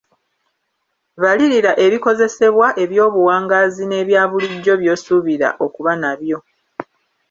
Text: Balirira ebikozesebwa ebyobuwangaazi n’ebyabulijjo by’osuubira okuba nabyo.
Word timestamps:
Balirira 1.21 1.71
ebikozesebwa 1.85 2.67
ebyobuwangaazi 2.83 3.83
n’ebyabulijjo 3.87 4.73
by’osuubira 4.81 5.47
okuba 5.65 5.91
nabyo. 6.01 6.37